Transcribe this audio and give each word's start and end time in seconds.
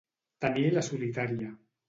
Tenir 0.45 0.63
la 0.77 0.85
solitària. 0.89 1.53